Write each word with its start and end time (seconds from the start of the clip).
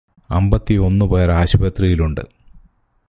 അമ്പത്തിയൊന്നു 0.29 1.05
പേര് 1.05 1.31
ആശുപത്രിയിലുണ്ട്. 1.31 2.21